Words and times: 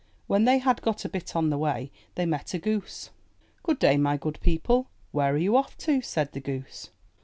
When 0.25 0.45
they 0.45 0.57
had 0.57 0.81
got 0.81 1.05
a 1.05 1.09
bit 1.09 1.35
on 1.35 1.51
the 1.51 1.59
way, 1.59 1.91
they 2.15 2.25
met 2.25 2.55
a 2.55 2.57
goose. 2.57 3.11
''Good 3.63 3.77
day, 3.77 3.97
my 3.97 4.17
good 4.17 4.39
people. 4.41 4.87
Where 5.11 5.33
are 5.33 5.37
you 5.37 5.55
off 5.55 5.77
to?*' 5.77 6.01
said 6.01 6.31
the 6.31 6.39
goose. 6.41 6.89